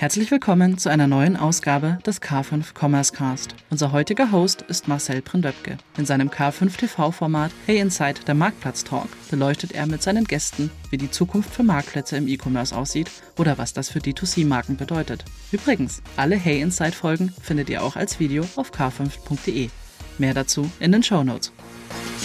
[0.00, 3.54] Herzlich willkommen zu einer neuen Ausgabe des K5 Commerce Cast.
[3.68, 5.76] Unser heutiger Host ist Marcel Prindöpke.
[5.98, 10.96] In seinem K5 TV-Format Hey Inside, der Marktplatz Talk, beleuchtet er mit seinen Gästen, wie
[10.96, 15.22] die Zukunft für Marktplätze im E-Commerce aussieht oder was das für D2C-Marken bedeutet.
[15.52, 19.68] Übrigens, alle Hey Inside-Folgen findet ihr auch als Video auf k5.de.
[20.16, 21.52] Mehr dazu in den Show Notes.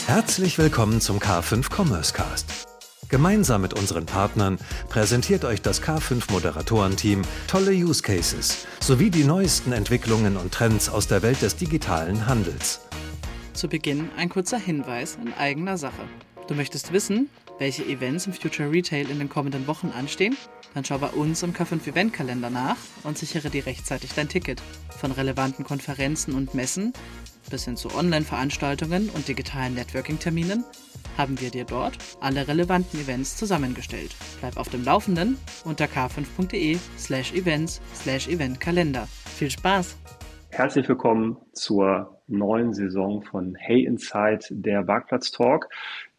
[0.07, 2.65] Herzlich willkommen zum K5 Commerce Cast.
[3.10, 4.58] Gemeinsam mit unseren Partnern
[4.90, 11.08] präsentiert euch das K5 Moderatorenteam tolle Use Cases sowie die neuesten Entwicklungen und Trends aus
[11.08, 12.81] der Welt des digitalen Handels.
[13.54, 16.02] Zu Beginn ein kurzer Hinweis in eigener Sache.
[16.48, 20.36] Du möchtest wissen, welche Events im Future Retail in den kommenden Wochen anstehen?
[20.73, 24.62] Dann schau bei uns im K5 Eventkalender nach und sichere dir rechtzeitig dein Ticket.
[25.00, 26.92] Von relevanten Konferenzen und Messen
[27.50, 30.66] bis hin zu Online-Veranstaltungen und digitalen Networking-Terminen
[31.18, 34.16] haben wir dir dort alle relevanten Events zusammengestellt.
[34.40, 39.08] Bleib auf dem Laufenden unter k5.de slash events slash eventkalender.
[39.26, 39.98] Viel Spaß!
[40.50, 45.67] Herzlich willkommen zur neuen Saison von Hey Inside, der Marktplatz Talk.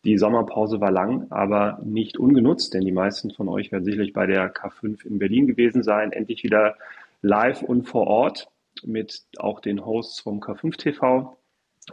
[0.05, 4.27] Die Sommerpause war lang, aber nicht ungenutzt, denn die meisten von euch werden sicherlich bei
[4.27, 6.12] der K5 in Berlin gewesen sein.
[6.12, 6.77] Endlich wieder
[7.23, 8.48] live und vor Ort
[8.84, 11.37] mit auch den Hosts vom K5 TV.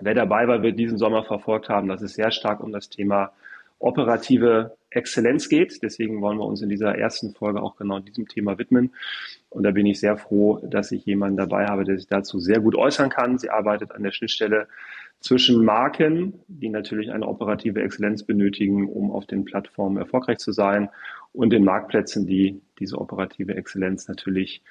[0.02, 3.32] Wer dabei war, wird diesen Sommer verfolgt haben, dass es sehr stark um das Thema
[3.80, 5.84] operative Exzellenz geht.
[5.84, 8.94] Deswegen wollen wir uns in dieser ersten Folge auch genau diesem Thema widmen.
[9.50, 12.60] Und da bin ich sehr froh, dass ich jemanden dabei habe, der sich dazu sehr
[12.60, 13.38] gut äußern kann.
[13.38, 14.68] Sie arbeitet an der Schnittstelle
[15.20, 20.90] zwischen Marken, die natürlich eine operative Exzellenz benötigen, um auf den Plattformen erfolgreich zu sein,
[21.34, 24.62] und den Marktplätzen, die diese operative Exzellenz natürlich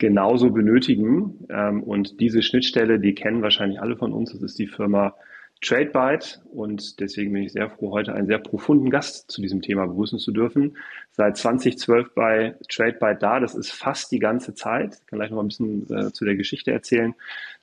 [0.00, 1.46] genauso benötigen.
[1.48, 4.32] Ähm, und diese Schnittstelle, die kennen wahrscheinlich alle von uns.
[4.32, 5.14] Das ist die Firma
[5.62, 6.40] TradeByte.
[6.52, 10.18] Und deswegen bin ich sehr froh, heute einen sehr profunden Gast zu diesem Thema begrüßen
[10.18, 10.76] zu dürfen.
[11.12, 13.38] Seit 2012 bei TradeByte da.
[13.38, 14.98] Das ist fast die ganze Zeit.
[15.00, 17.14] Ich kann gleich noch ein bisschen äh, zu der Geschichte erzählen.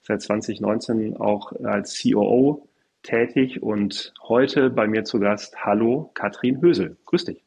[0.03, 2.67] Seit 2019 auch als COO
[3.03, 5.65] tätig und heute bei mir zu Gast.
[5.65, 6.97] Hallo, Katrin Hösel.
[7.05, 7.43] Grüß dich.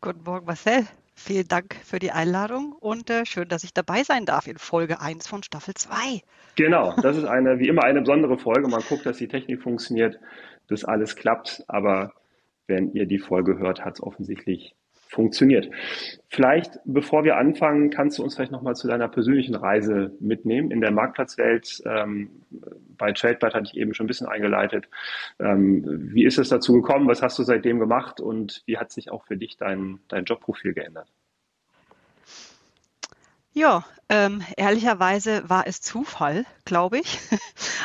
[0.00, 0.86] Guten Morgen, Marcel.
[1.18, 5.00] Vielen Dank für die Einladung und äh, schön, dass ich dabei sein darf in Folge
[5.00, 6.20] 1 von Staffel 2.
[6.56, 8.68] Genau, das ist eine, wie immer eine besondere Folge.
[8.68, 10.20] Man guckt, dass die Technik funktioniert,
[10.68, 12.12] dass alles klappt, aber
[12.66, 14.74] wenn ihr die Folge hört, hat es offensichtlich
[15.16, 15.70] funktioniert.
[16.28, 20.80] Vielleicht, bevor wir anfangen, kannst du uns vielleicht nochmal zu deiner persönlichen Reise mitnehmen in
[20.80, 21.82] der Marktplatzwelt.
[21.86, 22.30] Ähm,
[22.98, 24.88] bei TradeByte hatte ich eben schon ein bisschen eingeleitet.
[25.40, 27.08] Ähm, wie ist es dazu gekommen?
[27.08, 28.20] Was hast du seitdem gemacht?
[28.20, 31.10] Und wie hat sich auch für dich dein, dein Jobprofil geändert?
[33.58, 37.18] Ja, ähm, ehrlicherweise war es Zufall, glaube ich.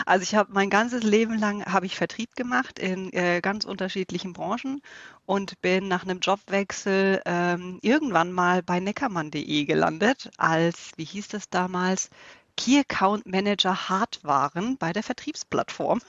[0.06, 4.34] Also ich habe mein ganzes Leben lang habe ich Vertrieb gemacht in äh, ganz unterschiedlichen
[4.34, 4.82] Branchen
[5.26, 11.50] und bin nach einem Jobwechsel ähm, irgendwann mal bei neckermann.de gelandet als, wie hieß das
[11.50, 12.10] damals,
[12.58, 16.02] Key Account Manager Hardwaren bei der Vertriebsplattform.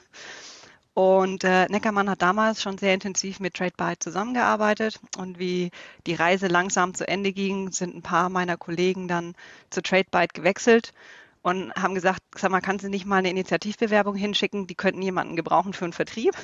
[0.95, 5.01] Und äh, Neckermann hat damals schon sehr intensiv mit TradeByte zusammengearbeitet.
[5.17, 5.71] Und wie
[6.07, 9.35] die Reise langsam zu Ende ging, sind ein paar meiner Kollegen dann
[9.71, 10.93] zu TradeByte gewechselt
[11.41, 14.67] und haben gesagt, sag mal, kannst du nicht mal eine Initiativbewerbung hinschicken?
[14.67, 16.37] Die könnten jemanden gebrauchen für einen Vertrieb.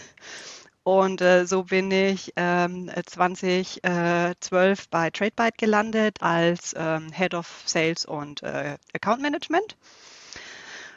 [0.83, 8.07] Und äh, so bin ich ähm, 2012 bei TradeByte gelandet als ähm, Head of Sales
[8.07, 9.77] und äh, Account Management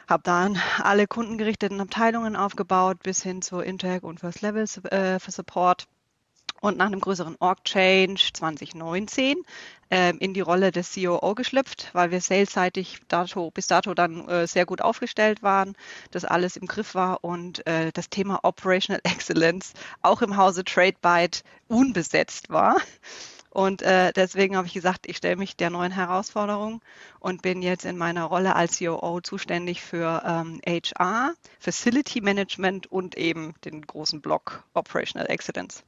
[0.08, 5.30] habe dann alle kundengerichteten Abteilungen aufgebaut bis hin zu Intake und First Level äh, für
[5.30, 5.86] Support
[6.62, 9.42] und nach einem größeren Org-Change 2019
[9.90, 14.46] äh, in die Rolle des COO geschlüpft, weil wir salesseitig dato, bis dato dann äh,
[14.46, 15.74] sehr gut aufgestellt waren,
[16.12, 21.42] dass alles im Griff war und äh, das Thema Operational Excellence auch im Hause TradeByte
[21.66, 22.76] unbesetzt war.
[23.52, 26.80] Und äh, deswegen habe ich gesagt, ich stelle mich der neuen Herausforderung
[27.20, 33.18] und bin jetzt in meiner Rolle als COO zuständig für ähm, HR, Facility Management und
[33.18, 35.84] eben den großen Block Operational Excellence.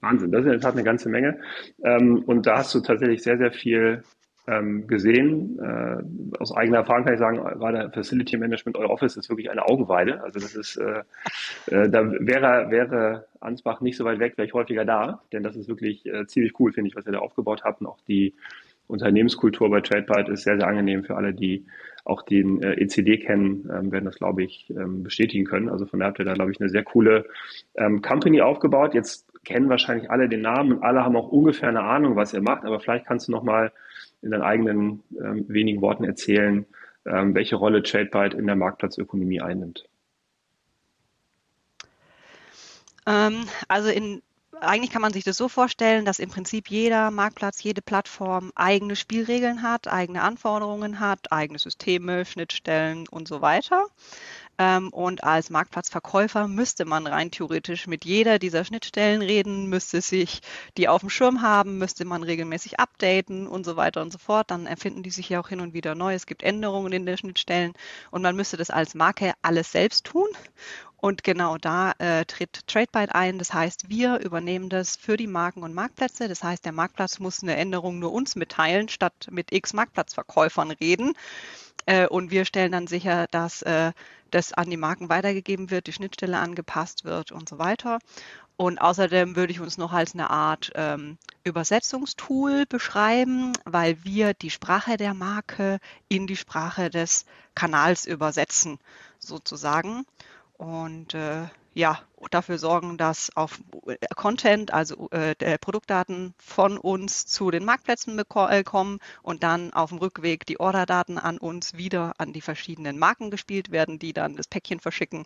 [0.00, 1.40] Wahnsinn, das ist in der Tat eine ganze Menge.
[1.82, 4.02] Ähm, und da hast du tatsächlich sehr, sehr viel
[4.50, 5.58] ähm, gesehen.
[5.58, 9.50] Äh, aus eigener Erfahrung kann ich sagen, war der Facility Management euer Office ist wirklich
[9.50, 10.22] eine Augenweide.
[10.22, 11.02] Also das ist, äh,
[11.66, 15.56] äh, da wäre, wäre Ansbach nicht so weit weg, wäre ich häufiger da, denn das
[15.56, 17.80] ist wirklich äh, ziemlich cool, finde ich, was ihr da aufgebaut habt.
[17.80, 18.34] Und auch die
[18.86, 21.66] Unternehmenskultur bei TradeByte ist sehr, sehr angenehm für alle, die
[22.04, 25.68] auch den äh, ECD kennen, ähm, werden das, glaube ich, ähm, bestätigen können.
[25.68, 27.26] Also von daher habt ihr da, glaube ich, eine sehr coole
[27.76, 28.94] ähm, Company aufgebaut.
[28.94, 32.42] Jetzt kennen wahrscheinlich alle den Namen und alle haben auch ungefähr eine Ahnung, was ihr
[32.42, 33.72] macht, aber vielleicht kannst du noch mal
[34.22, 36.66] in deinen eigenen ähm, wenigen Worten erzählen,
[37.06, 39.88] ähm, welche Rolle TradeByte in der Marktplatzökonomie einnimmt.
[43.06, 44.22] Ähm, also in
[44.60, 48.96] eigentlich kann man sich das so vorstellen, dass im Prinzip jeder Marktplatz, jede Plattform eigene
[48.96, 53.86] Spielregeln hat, eigene Anforderungen hat, eigene Systeme, Schnittstellen und so weiter.
[54.60, 60.42] Ähm, und als Marktplatzverkäufer müsste man rein theoretisch mit jeder dieser Schnittstellen reden, müsste sich
[60.76, 64.50] die auf dem Schirm haben, müsste man regelmäßig updaten und so weiter und so fort.
[64.50, 66.12] Dann erfinden die sich ja auch hin und wieder neu.
[66.12, 67.72] Es gibt Änderungen in den Schnittstellen
[68.10, 70.28] und man müsste das als Marke alles selbst tun.
[70.98, 73.38] Und genau da äh, tritt TradeByte ein.
[73.38, 76.28] Das heißt, wir übernehmen das für die Marken und Marktplätze.
[76.28, 81.14] Das heißt, der Marktplatz muss eine Änderung nur uns mitteilen, statt mit x Marktplatzverkäufern reden.
[81.86, 83.92] Äh, und wir stellen dann sicher, dass äh,
[84.30, 87.98] das an die Marken weitergegeben wird, die Schnittstelle angepasst wird und so weiter.
[88.56, 94.50] Und außerdem würde ich uns noch als eine Art ähm, Übersetzungstool beschreiben, weil wir die
[94.50, 95.78] Sprache der Marke
[96.08, 97.24] in die Sprache des
[97.54, 98.78] Kanals übersetzen,
[99.18, 100.04] sozusagen.
[100.58, 102.00] Und äh, ja,
[102.30, 108.64] dafür sorgen, dass auf äh, Content, also äh, Produktdaten von uns zu den Marktplätzen äh,
[108.64, 113.30] kommen und dann auf dem Rückweg die Orderdaten an uns wieder an die verschiedenen Marken
[113.30, 115.24] gespielt werden, die dann das Päckchen verschicken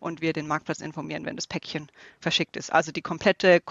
[0.00, 1.88] und wir den Marktplatz informieren, wenn das Päckchen
[2.20, 2.72] verschickt ist.
[2.72, 3.62] Also die komplette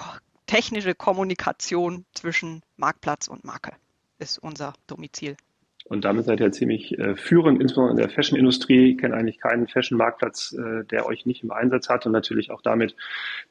[0.46, 3.74] technische Kommunikation zwischen Marktplatz und Marke
[4.19, 5.36] ist unser Domizil.
[5.85, 8.91] Und damit seid ihr ziemlich äh, führend, insbesondere in der Fashion-Industrie.
[8.91, 12.62] Ich kenne eigentlich keinen Fashion-Marktplatz, äh, der euch nicht im Einsatz hat und natürlich auch
[12.62, 12.95] damit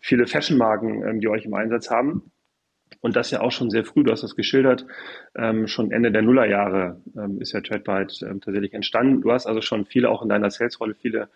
[0.00, 2.32] viele Fashion-Marken, ähm, die euch im Einsatz haben.
[3.00, 4.86] Und das ja auch schon sehr früh, du hast das geschildert,
[5.34, 9.22] ähm, schon Ende der Nullerjahre ähm, ist ja TradeByte ähm, tatsächlich entstanden.
[9.22, 11.28] Du hast also schon viele, auch in deiner Sales-Rolle, viele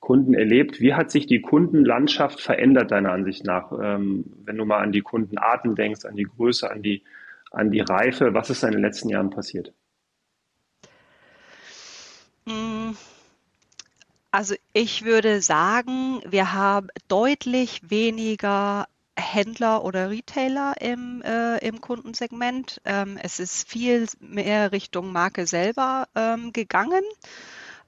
[0.00, 0.80] Kunden erlebt.
[0.80, 3.72] Wie hat sich die Kundenlandschaft verändert, deiner Ansicht nach?
[3.72, 7.02] Ähm, wenn du mal an die Kundenarten denkst, an die Größe, an die,
[7.50, 9.72] an die Reife, was ist da in den letzten Jahren passiert?
[12.46, 12.96] Hm,
[14.30, 18.86] also ich würde sagen, wir haben deutlich weniger
[19.16, 22.80] Händler oder Retailer im, äh, im Kundensegment.
[22.84, 27.04] Ähm, es ist viel mehr Richtung Marke selber ähm, gegangen.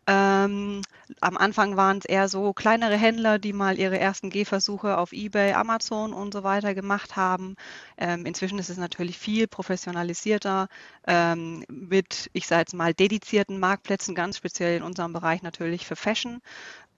[0.09, 0.83] Ähm,
[1.21, 5.53] am Anfang waren es eher so kleinere Händler, die mal ihre ersten Gehversuche auf eBay,
[5.53, 7.57] Amazon und so weiter gemacht haben.
[7.99, 10.69] Ähm, inzwischen ist es natürlich viel professionalisierter
[11.07, 15.97] ähm, mit, ich sage jetzt mal, dedizierten Marktplätzen, ganz speziell in unserem Bereich natürlich für
[15.97, 16.41] Fashion.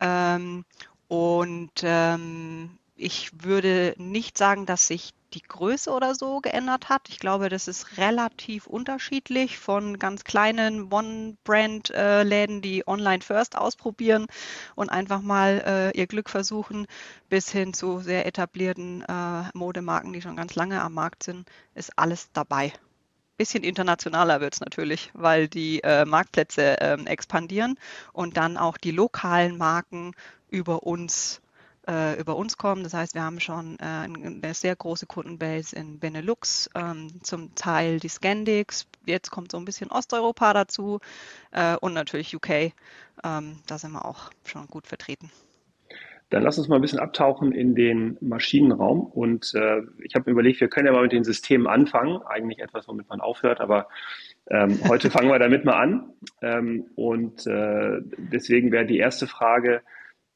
[0.01, 0.65] Ähm,
[1.09, 7.09] und ähm, ich würde nicht sagen, dass sich die Größe oder so geändert hat.
[7.09, 14.27] Ich glaube, das ist relativ unterschiedlich von ganz kleinen One-Brand-Läden, die online first ausprobieren
[14.75, 15.63] und einfach mal
[15.95, 16.87] äh, ihr Glück versuchen,
[17.29, 21.99] bis hin zu sehr etablierten äh, Modemarken, die schon ganz lange am Markt sind, ist
[21.99, 22.73] alles dabei.
[23.37, 27.79] Bisschen internationaler wird es natürlich, weil die äh, Marktplätze ähm, expandieren
[28.13, 30.13] und dann auch die lokalen Marken
[30.49, 31.41] über uns
[31.89, 32.83] äh, über uns kommen.
[32.83, 37.99] Das heißt, wir haben schon äh, eine sehr große Kundenbase in Benelux, ähm, zum Teil
[37.99, 38.87] die Scandics.
[39.07, 41.01] Jetzt kommt so ein bisschen Osteuropa dazu
[41.51, 42.73] äh, und natürlich UK.
[43.25, 45.31] Ähm, da sind wir auch schon gut vertreten.
[46.31, 49.07] Dann lass uns mal ein bisschen abtauchen in den Maschinenraum.
[49.07, 52.21] Und äh, ich habe mir überlegt, wir können ja mal mit den Systemen anfangen.
[52.23, 53.89] Eigentlich etwas, womit man aufhört, aber
[54.51, 56.11] ähm, heute fangen wir damit mal an.
[56.43, 59.81] Ähm, und äh, deswegen wäre die erste Frage,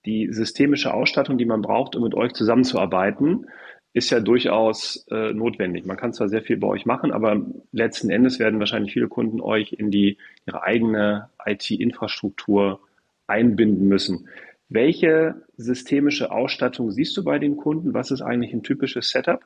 [0.06, 3.46] die systemische Ausstattung, die man braucht, um mit euch zusammenzuarbeiten,
[3.94, 5.84] ist ja durchaus äh, notwendig.
[5.84, 9.40] Man kann zwar sehr viel bei euch machen, aber letzten Endes werden wahrscheinlich viele Kunden
[9.40, 10.16] euch in die,
[10.46, 12.81] ihre eigene IT-Infrastruktur
[13.27, 14.29] einbinden müssen.
[14.69, 17.93] Welche systemische Ausstattung siehst du bei den Kunden?
[17.93, 19.44] Was ist eigentlich ein typisches Setup?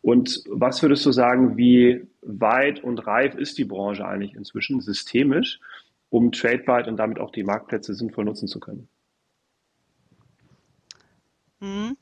[0.00, 5.58] Und was würdest du sagen, wie weit und reif ist die Branche eigentlich inzwischen systemisch,
[6.08, 8.88] um TradeByte und damit auch die Marktplätze sinnvoll nutzen zu können?
[11.60, 11.96] Mhm.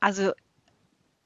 [0.00, 0.32] Also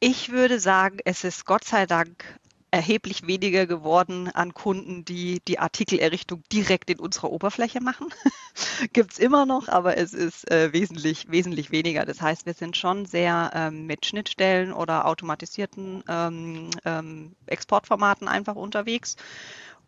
[0.01, 2.39] ich würde sagen, es ist Gott sei Dank
[2.75, 8.09] erheblich weniger geworden an Kunden, die die Artikelerrichtung direkt in unserer Oberfläche machen.
[8.93, 12.05] Gibt es immer noch, aber es ist äh, wesentlich, wesentlich weniger.
[12.05, 18.57] Das heißt, wir sind schon sehr ähm, mit Schnittstellen oder automatisierten ähm, ähm, Exportformaten einfach
[18.57, 19.15] unterwegs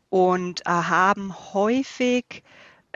[0.08, 2.44] und äh, haben häufig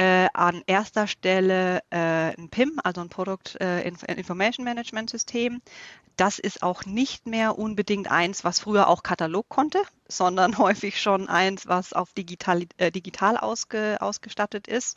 [0.00, 5.60] äh, an erster Stelle äh, ein PIM, also ein Product äh, Information Management System.
[6.16, 11.28] Das ist auch nicht mehr unbedingt eins, was früher auch Katalog konnte, sondern häufig schon
[11.28, 14.96] eins, was auf digital, äh, digital ausge, ausgestattet ist.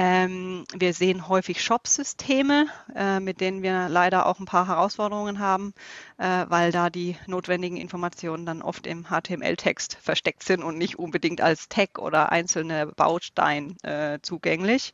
[0.00, 5.74] Ähm, wir sehen häufig Shop-Systeme, äh, mit denen wir leider auch ein paar Herausforderungen haben,
[6.18, 11.40] äh, weil da die notwendigen Informationen dann oft im HTML-Text versteckt sind und nicht unbedingt
[11.40, 14.92] als Tag oder einzelne Baustein äh, zugänglich.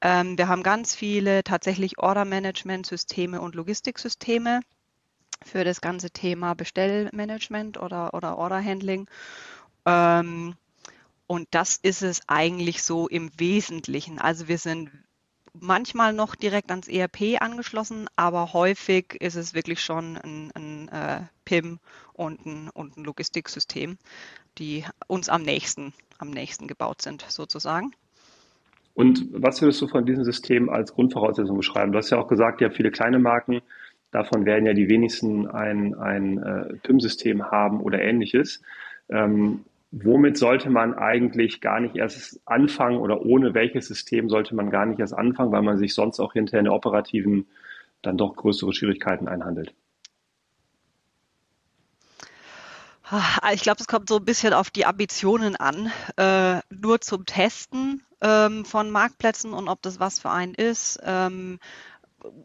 [0.00, 4.60] Ähm, wir haben ganz viele tatsächlich Order-Management-Systeme und Logistiksysteme
[5.44, 9.06] für das ganze Thema Bestellmanagement oder, oder Orderhandling.
[9.84, 10.54] Ähm,
[11.26, 14.18] und das ist es eigentlich so im Wesentlichen.
[14.18, 14.90] Also wir sind
[15.58, 21.20] manchmal noch direkt ans ERP angeschlossen, aber häufig ist es wirklich schon ein, ein äh,
[21.44, 21.78] PIM
[22.12, 23.96] und ein, und ein Logistiksystem,
[24.58, 27.92] die uns am nächsten, am nächsten gebaut sind, sozusagen.
[28.94, 31.92] Und was würdest du von diesem System als Grundvoraussetzung beschreiben?
[31.92, 33.60] Du hast ja auch gesagt, ihr habt viele kleine Marken.
[34.12, 38.62] Davon werden ja die wenigsten ein, ein äh, PIM-System haben oder ähnliches.
[39.08, 39.64] Ähm,
[40.02, 44.86] womit sollte man eigentlich gar nicht erst anfangen oder ohne welches System sollte man gar
[44.86, 47.46] nicht erst anfangen, weil man sich sonst auch hinterher in der operativen
[48.02, 49.72] dann doch größere Schwierigkeiten einhandelt?
[53.08, 55.92] Ah, ich glaube, es kommt so ein bisschen auf die Ambitionen an.
[56.16, 60.98] Äh, nur zum Testen ähm, von Marktplätzen und ob das was für einen ist.
[61.04, 61.60] Ähm,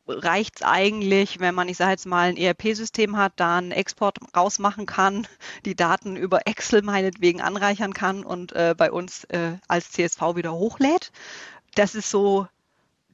[0.08, 4.18] reicht es eigentlich, wenn man, ich sage jetzt mal, ein ERP-System hat, da einen Export
[4.36, 5.28] rausmachen kann,
[5.66, 10.54] die Daten über Excel meinetwegen anreichern kann und äh, bei uns äh, als CSV wieder
[10.54, 11.12] hochlädt.
[11.76, 12.48] Das ist so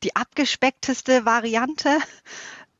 [0.03, 1.97] die abgespeckteste Variante.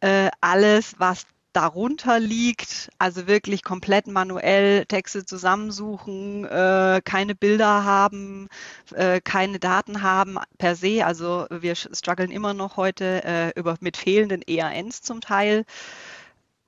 [0.01, 1.25] Äh, alles, was
[1.55, 8.49] darunter liegt, also wirklich komplett manuell Texte zusammensuchen, äh, keine Bilder haben,
[8.93, 11.05] äh, keine Daten haben per se.
[11.05, 15.65] Also wir strugglen immer noch heute äh, über, mit fehlenden EANs zum Teil.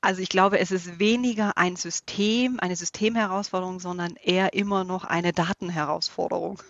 [0.01, 5.34] Also ich glaube, es ist weniger ein System, eine Systemherausforderung, sondern eher immer noch eine
[5.34, 6.62] Datenherausforderung.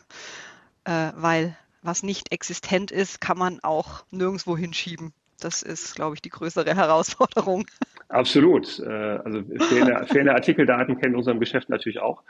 [0.85, 5.13] Äh, weil was nicht existent ist, kann man auch nirgendwo hinschieben.
[5.39, 7.65] Das ist, glaube ich, die größere Herausforderung.
[8.09, 8.79] Absolut.
[8.79, 12.23] Äh, also fehlende, fehlende Artikeldaten kennen unserem Geschäft natürlich auch.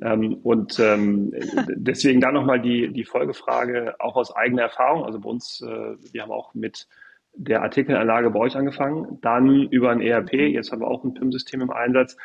[0.00, 1.32] Ähm, und ähm,
[1.74, 5.04] deswegen da nochmal die, die Folgefrage, auch aus eigener Erfahrung.
[5.04, 6.86] Also bei uns, äh, wir haben auch mit
[7.34, 11.62] der Artikelanlage bei euch angefangen, dann über ein ERP, jetzt haben wir auch ein PIM-System
[11.62, 12.16] im Einsatz.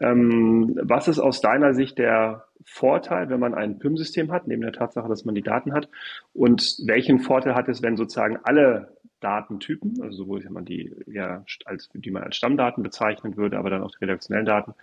[0.00, 4.72] Ähm, was ist aus deiner Sicht der Vorteil, wenn man ein PIM-System hat, neben der
[4.72, 5.88] Tatsache, dass man die Daten hat?
[6.34, 11.88] Und welchen Vorteil hat es, wenn sozusagen alle Datentypen, also sowohl man die ja als
[11.92, 14.74] die man als Stammdaten bezeichnen würde, aber dann auch die redaktionellen Daten,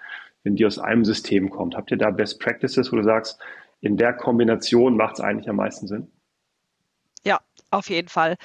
[0.44, 1.76] wenn die aus einem System kommt.
[1.76, 3.40] Habt ihr da Best Practices, wo du sagst,
[3.82, 6.08] in der Kombination macht es eigentlich am meisten Sinn?
[7.26, 7.40] Ja,
[7.72, 8.36] auf jeden Fall.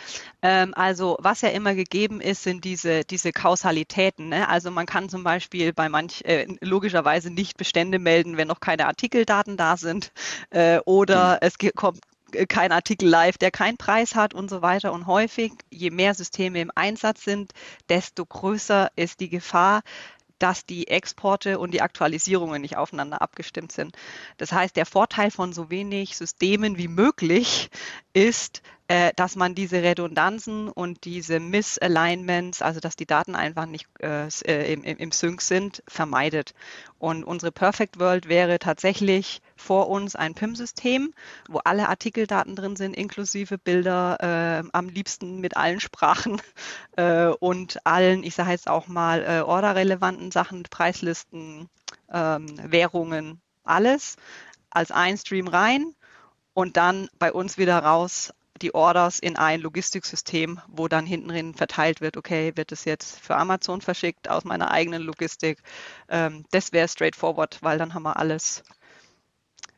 [0.40, 4.30] Ähm, also was ja immer gegeben ist, sind diese, diese Kausalitäten.
[4.30, 4.48] Ne?
[4.48, 8.86] Also man kann zum Beispiel bei manch äh, logischerweise nicht Bestände melden, wenn noch keine
[8.86, 10.12] Artikeldaten da sind.
[10.48, 11.38] Äh, oder mhm.
[11.42, 12.00] es kommt
[12.48, 14.92] kein Artikel live, der keinen Preis hat und so weiter.
[14.92, 17.52] Und häufig, je mehr Systeme im Einsatz sind,
[17.88, 19.82] desto größer ist die Gefahr,
[20.40, 23.94] dass die Exporte und die Aktualisierungen nicht aufeinander abgestimmt sind.
[24.38, 27.70] Das heißt, der Vorteil von so wenig Systemen wie möglich
[28.14, 33.86] ist, äh, dass man diese Redundanzen und diese Misalignments, also dass die Daten einfach nicht
[34.00, 36.54] äh, äh im, im Sync sind, vermeidet.
[36.98, 41.14] Und unsere Perfect World wäre tatsächlich vor uns ein PIM-System,
[41.48, 46.42] wo alle Artikeldaten drin sind, inklusive Bilder, äh, am liebsten mit allen Sprachen
[46.96, 51.68] äh, und allen, ich sage jetzt auch mal, äh, orderrelevanten Sachen, Preislisten,
[52.12, 54.16] ähm, Währungen, alles
[54.68, 55.94] als ein Stream rein
[56.54, 61.54] und dann bei uns wieder raus die Orders in ein Logistiksystem, wo dann hinten drin
[61.54, 65.58] verteilt wird, okay, wird es jetzt für Amazon verschickt aus meiner eigenen Logistik.
[66.08, 68.62] Ähm, das wäre straightforward, weil dann haben wir alles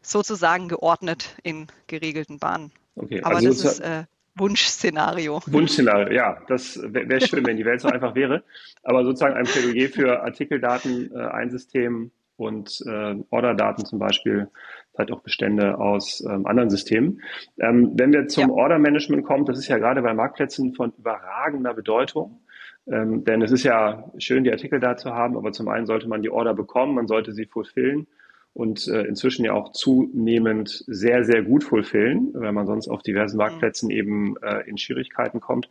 [0.02, 2.72] sozusagen geordnet in geregelten Bahnen.
[2.96, 5.40] Okay, Aber also das ist äh, Wunschszenario.
[5.46, 8.42] Wunschszenario, ja, das wäre wär schön, wenn die Welt so einfach wäre.
[8.82, 14.48] Aber sozusagen ein Plädoyer für Artikeldaten, äh, ein System und äh, Orderdaten zum Beispiel
[14.94, 17.22] vielleicht auch Bestände aus ähm, anderen Systemen.
[17.58, 18.54] Ähm, wenn wir zum ja.
[18.54, 22.40] Order-Management kommen, das ist ja gerade bei Marktplätzen von überragender Bedeutung.
[22.86, 26.08] Ähm, denn es ist ja schön, die Artikel da zu haben, aber zum einen sollte
[26.08, 28.08] man die Order bekommen, man sollte sie fulfillen
[28.54, 33.36] und äh, inzwischen ja auch zunehmend sehr, sehr gut fulfillen, weil man sonst auf diversen
[33.36, 33.42] mhm.
[33.42, 35.68] Marktplätzen eben äh, in Schwierigkeiten kommt.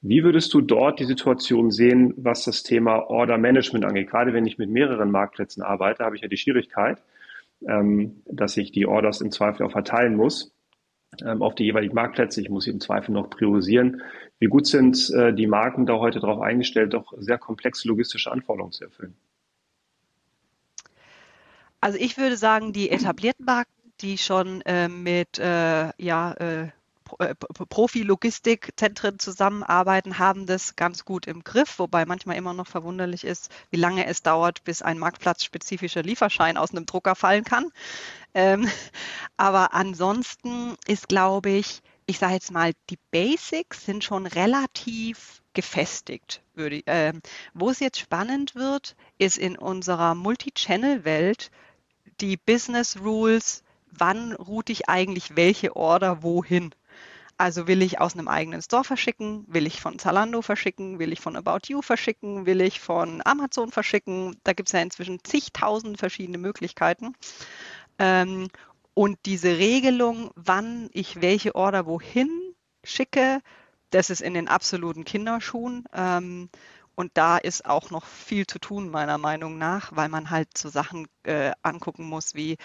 [0.00, 4.08] Wie würdest du dort die Situation sehen, was das Thema Order Management angeht?
[4.08, 7.02] Gerade wenn ich mit mehreren Marktplätzen arbeite, habe ich ja die Schwierigkeit,
[7.66, 10.52] ähm, dass ich die Orders im Zweifel auch verteilen muss
[11.24, 12.40] ähm, auf die jeweiligen Marktplätze.
[12.40, 14.02] Ich muss sie im Zweifel noch priorisieren.
[14.38, 18.72] Wie gut sind äh, die Marken da heute darauf eingestellt, doch sehr komplexe logistische Anforderungen
[18.72, 19.16] zu erfüllen?
[21.80, 26.68] Also ich würde sagen, die etablierten Marken, die schon äh, mit äh, ja, äh,
[27.68, 33.76] Profi-Logistikzentren zusammenarbeiten, haben das ganz gut im Griff, wobei manchmal immer noch verwunderlich ist, wie
[33.76, 37.70] lange es dauert, bis ein marktplatzspezifischer Lieferschein aus einem Drucker fallen kann.
[38.34, 38.68] Ähm,
[39.36, 46.42] aber ansonsten ist, glaube ich, ich sage jetzt mal, die Basics sind schon relativ gefestigt.
[46.54, 47.12] Würde, äh,
[47.52, 51.50] wo es jetzt spannend wird, ist in unserer Multi-Channel-Welt
[52.20, 56.74] die Business Rules, wann route ich eigentlich welche Order wohin.
[57.38, 61.20] Also will ich aus einem eigenen Store verschicken, will ich von Zalando verschicken, will ich
[61.20, 64.36] von About You verschicken, will ich von Amazon verschicken.
[64.42, 67.14] Da gibt es ja inzwischen zigtausend verschiedene Möglichkeiten.
[68.00, 68.48] Ähm,
[68.94, 72.28] und diese Regelung, wann ich welche Order wohin
[72.82, 73.40] schicke,
[73.90, 75.84] das ist in den absoluten Kinderschuhen.
[75.92, 76.48] Ähm,
[76.96, 80.68] und da ist auch noch viel zu tun, meiner Meinung nach, weil man halt so
[80.68, 82.56] Sachen äh, angucken muss wie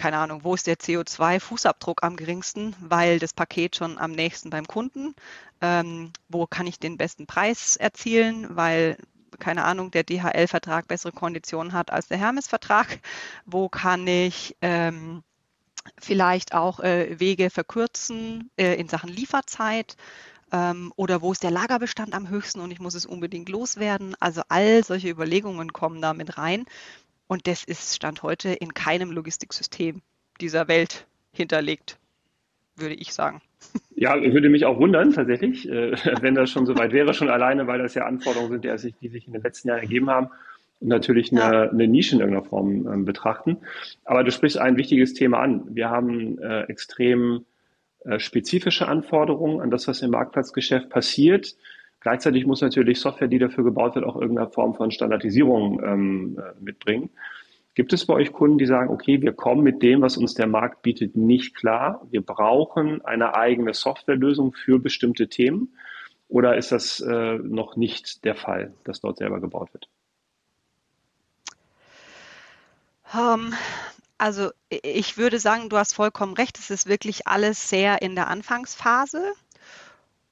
[0.00, 4.66] keine Ahnung, wo ist der CO2-Fußabdruck am geringsten, weil das Paket schon am nächsten beim
[4.66, 5.14] Kunden,
[5.60, 8.96] ähm, wo kann ich den besten Preis erzielen, weil
[9.38, 13.00] keine Ahnung, der DHL-Vertrag bessere Konditionen hat als der Hermes-Vertrag,
[13.44, 15.22] wo kann ich ähm,
[15.98, 19.98] vielleicht auch äh, Wege verkürzen äh, in Sachen Lieferzeit
[20.50, 24.16] ähm, oder wo ist der Lagerbestand am höchsten und ich muss es unbedingt loswerden.
[24.18, 26.64] Also all solche Überlegungen kommen da mit rein
[27.30, 30.02] und das ist Stand heute in keinem Logistiksystem
[30.40, 31.96] dieser Welt hinterlegt,
[32.74, 33.40] würde ich sagen.
[33.94, 37.68] Ja, würde mich auch wundern, tatsächlich, äh, wenn das schon so weit wäre, schon alleine,
[37.68, 40.30] weil das ja Anforderungen sind, die sich, die sich in den letzten Jahren ergeben haben
[40.80, 41.70] und natürlich eine, ja.
[41.70, 43.58] eine Nische in irgendeiner Form ähm, betrachten.
[44.04, 45.62] Aber du sprichst ein wichtiges Thema an.
[45.68, 47.44] Wir haben äh, extrem
[48.04, 51.54] äh, spezifische Anforderungen an das, was im Marktplatzgeschäft passiert.
[52.00, 56.62] Gleichzeitig muss natürlich Software, die dafür gebaut wird, auch irgendeine Form von Standardisierung ähm, äh,
[56.62, 57.10] mitbringen.
[57.74, 60.46] Gibt es bei euch Kunden, die sagen, okay, wir kommen mit dem, was uns der
[60.46, 62.06] Markt bietet, nicht klar.
[62.10, 65.74] Wir brauchen eine eigene Softwarelösung für bestimmte Themen?
[66.28, 69.88] Oder ist das äh, noch nicht der Fall, dass dort selber gebaut wird?
[73.12, 73.54] Um, ähm,
[74.18, 76.58] also ich würde sagen, du hast vollkommen recht.
[76.58, 79.32] Es ist wirklich alles sehr in der Anfangsphase.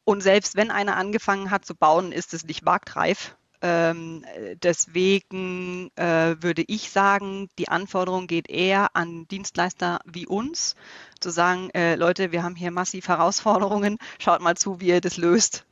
[0.09, 3.37] Und selbst wenn einer angefangen hat zu bauen, ist es nicht marktreif.
[3.61, 4.25] Ähm,
[4.63, 10.77] deswegen äh, würde ich sagen, die Anforderung geht eher an Dienstleister wie uns,
[11.21, 15.19] zu sagen, äh, Leute, wir haben hier massiv Herausforderungen, schaut mal zu, wie ihr das
[15.19, 15.67] löst.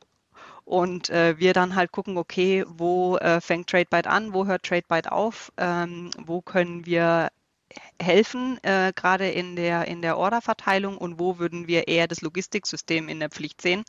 [0.65, 5.11] Und äh, wir dann halt gucken, okay, wo äh, fängt TradeByte an, wo hört TradeByte
[5.11, 7.29] auf, ähm, wo können wir
[8.01, 13.09] helfen, äh, gerade in der, in der Orderverteilung und wo würden wir eher das Logistiksystem
[13.09, 13.83] in der Pflicht sehen,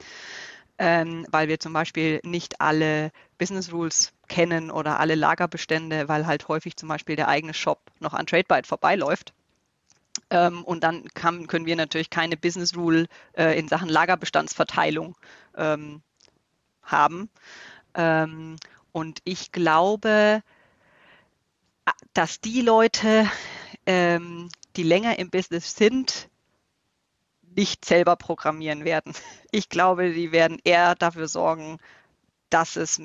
[0.79, 6.49] ähm, weil wir zum Beispiel nicht alle Business Rules kennen oder alle Lagerbestände, weil halt
[6.49, 9.33] häufig zum Beispiel der eigene Shop noch an TradeByte vorbeiläuft.
[10.31, 15.17] Ähm, und dann kann, können wir natürlich keine Business Rule äh, in Sachen Lagerbestandsverteilung
[15.57, 16.03] ähm,
[16.83, 17.31] haben.
[17.95, 18.57] Ähm,
[18.93, 20.43] und ich glaube,
[22.13, 23.31] dass die Leute,
[23.89, 26.29] ähm, die länger im Business sind,
[27.41, 29.15] nicht selber programmieren werden.
[29.51, 31.79] Ich glaube, die werden eher dafür sorgen,
[32.51, 33.01] dass es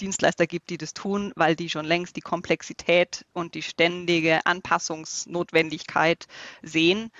[0.00, 6.26] Dienstleister gibt, die das tun, weil die schon längst die Komplexität und die ständige Anpassungsnotwendigkeit
[6.62, 7.10] sehen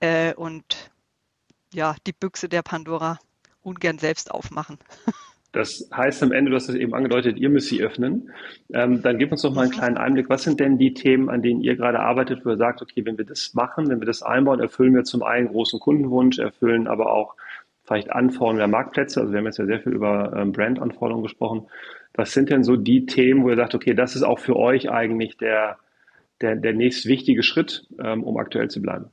[0.00, 0.90] äh, und
[1.72, 3.18] ja, die Büchse der Pandora
[3.62, 4.78] ungern selbst aufmachen.
[5.54, 8.32] Das heißt am Ende, du hast es eben angedeutet, ihr müsst sie öffnen.
[8.72, 9.74] Ähm, dann gib uns doch mal einen mhm.
[9.74, 10.28] kleinen Einblick.
[10.28, 13.16] Was sind denn die Themen, an denen ihr gerade arbeitet, wo ihr sagt, okay, wenn
[13.18, 17.12] wir das machen, wenn wir das einbauen, erfüllen wir zum einen großen Kundenwunsch, erfüllen aber
[17.12, 17.36] auch
[17.84, 19.20] vielleicht Anforderungen der Marktplätze.
[19.20, 21.68] Also wir haben jetzt ja sehr viel über ähm, Brandanforderungen gesprochen.
[22.14, 24.90] Was sind denn so die Themen, wo ihr sagt, okay, das ist auch für euch
[24.90, 25.78] eigentlich der,
[26.40, 29.06] der, der nächst wichtige Schritt, ähm, um aktuell zu bleiben?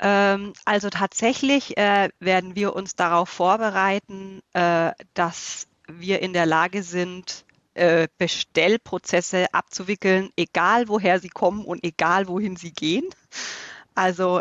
[0.00, 6.82] Ähm, also tatsächlich äh, werden wir uns darauf vorbereiten, äh, dass wir in der Lage
[6.82, 13.04] sind, äh, Bestellprozesse abzuwickeln, egal woher sie kommen und egal wohin sie gehen.
[13.94, 14.40] Also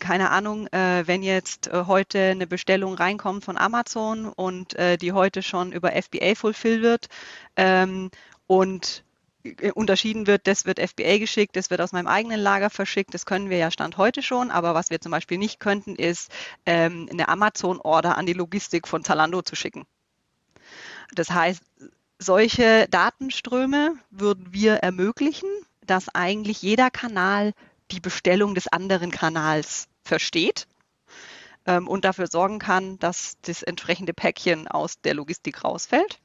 [0.00, 5.92] keine Ahnung, wenn jetzt heute eine Bestellung reinkommt von Amazon und die heute schon über
[5.92, 7.06] FBA fulfill wird
[7.56, 8.10] ähm,
[8.48, 9.05] und äh,
[9.74, 13.50] unterschieden wird, das wird FBA geschickt, das wird aus meinem eigenen Lager verschickt, das können
[13.50, 16.30] wir ja Stand heute schon, aber was wir zum Beispiel nicht könnten, ist
[16.64, 19.84] ähm, eine Amazon-Order an die Logistik von Zalando zu schicken.
[21.14, 21.62] Das heißt,
[22.18, 25.48] solche Datenströme würden wir ermöglichen,
[25.84, 27.52] dass eigentlich jeder Kanal
[27.90, 30.66] die Bestellung des anderen Kanals versteht
[31.66, 36.18] ähm, und dafür sorgen kann, dass das entsprechende Päckchen aus der Logistik rausfällt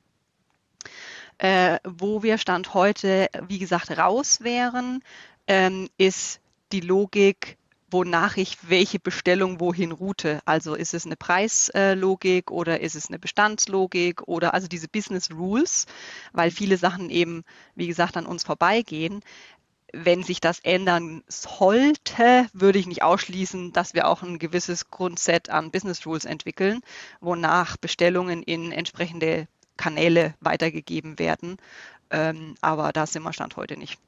[1.41, 5.03] äh, wo wir Stand heute, wie gesagt, raus wären,
[5.47, 6.39] ähm, ist
[6.71, 7.57] die Logik,
[7.89, 10.41] wonach ich welche Bestellung wohin route.
[10.45, 15.87] Also ist es eine Preislogik oder ist es eine Bestandslogik oder also diese Business Rules,
[16.31, 19.21] weil viele Sachen eben, wie gesagt, an uns vorbeigehen.
[19.93, 25.49] wenn sich das ändern sollte, würde ich nicht ausschließen, dass wir auch ein gewisses Grundset
[25.49, 26.81] an Business Rules entwickeln,
[27.19, 31.57] wonach Bestellungen in entsprechende Kanäle weitergegeben werden.
[32.09, 33.99] Ähm, aber da sind wir Stand heute nicht.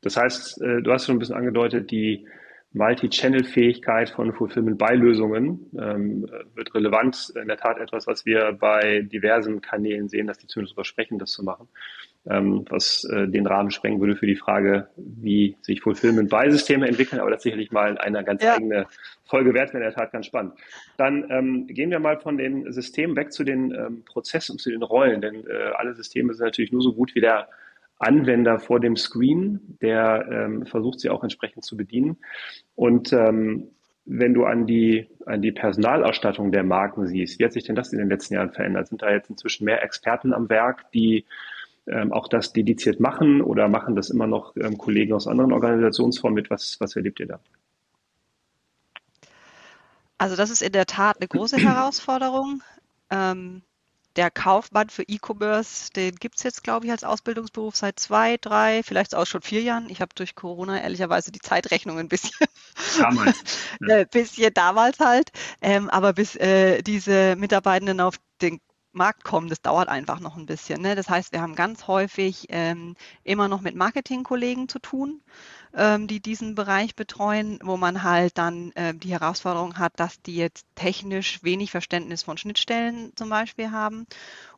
[0.00, 2.26] Das heißt, äh, du hast schon ein bisschen angedeutet, die
[2.72, 7.32] Multi-Channel-Fähigkeit von Fulfillment-Beilösungen ähm, wird relevant.
[7.34, 11.32] In der Tat etwas, was wir bei diversen Kanälen sehen, dass die zumindest versprechen, das
[11.32, 11.68] zu machen
[12.28, 17.30] ähm, was äh, den Rahmen sprengen würde für die Frage, wie sich Fulfillment-Buy-Systeme entwickeln, aber
[17.30, 18.54] das sicherlich mal eine ganz ja.
[18.54, 18.86] eigene
[19.24, 20.54] Folge wert, wäre in der Tat ganz spannend.
[20.98, 24.82] Dann ähm, gehen wir mal von den Systemen weg zu den ähm, Prozessen, zu den
[24.82, 27.48] Rollen, denn äh, alle Systeme sind natürlich nur so gut wie der
[27.98, 32.16] Anwender vor dem Screen, der ähm, versucht, sie auch entsprechend zu bedienen.
[32.74, 33.68] Und ähm,
[34.06, 37.92] wenn du an die, an die Personalausstattung der Marken siehst, wie hat sich denn das
[37.92, 38.88] in den letzten Jahren verändert?
[38.88, 41.26] Sind da jetzt inzwischen mehr Experten am Werk, die
[41.90, 46.34] ähm, auch das dediziert machen oder machen das immer noch ähm, Kollegen aus anderen Organisationsformen
[46.34, 46.50] mit?
[46.50, 47.40] Was, was erlebt ihr da?
[50.18, 52.62] Also das ist in der Tat eine große Herausforderung.
[53.10, 53.62] Ähm,
[54.16, 58.82] der Kaufmann für E-Commerce, den gibt es jetzt, glaube ich, als Ausbildungsberuf seit zwei, drei,
[58.82, 59.88] vielleicht auch schon vier Jahren.
[59.88, 62.46] Ich habe durch Corona ehrlicherweise die Zeitrechnung ein bisschen
[62.98, 63.36] damals.
[63.88, 65.30] Äh, bisschen damals halt.
[65.62, 68.60] Ähm, aber bis äh, diese Mitarbeitenden auf den
[68.92, 70.82] Markt kommen, das dauert einfach noch ein bisschen.
[70.82, 70.96] Ne?
[70.96, 75.20] Das heißt, wir haben ganz häufig ähm, immer noch mit Marketingkollegen zu tun,
[75.74, 80.36] ähm, die diesen Bereich betreuen, wo man halt dann äh, die Herausforderung hat, dass die
[80.36, 84.06] jetzt technisch wenig Verständnis von Schnittstellen zum Beispiel haben.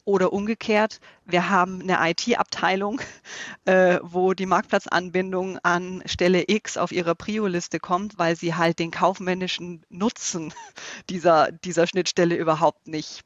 [0.05, 3.01] Oder umgekehrt, wir haben eine IT-Abteilung,
[3.66, 8.90] äh, wo die Marktplatzanbindung an Stelle X auf ihrer Prio-Liste kommt, weil sie halt den
[8.90, 10.55] kaufmännischen Nutzen
[11.11, 13.23] dieser, dieser Schnittstelle überhaupt nicht